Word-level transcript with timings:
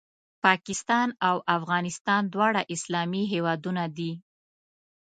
پاکستان 0.43 1.07
او 1.27 1.37
افغانستان 1.57 2.21
دواړه 2.33 2.61
اسلامي 2.75 3.23
هېوادونه 3.33 3.83
دي 3.97 4.11